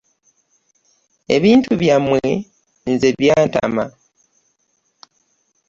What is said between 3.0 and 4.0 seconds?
byantama.